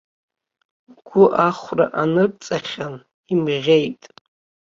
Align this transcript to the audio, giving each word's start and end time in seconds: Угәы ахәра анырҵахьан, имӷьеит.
Угәы 0.91 1.25
ахәра 1.47 1.85
анырҵахьан, 2.01 2.95
имӷьеит. 3.33 4.01